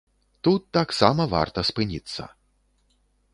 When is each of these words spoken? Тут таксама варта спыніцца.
Тут 0.45 0.61
таксама 0.77 1.27
варта 1.35 1.59
спыніцца. 1.71 2.27